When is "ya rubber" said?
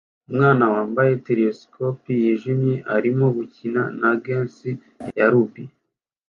5.17-5.69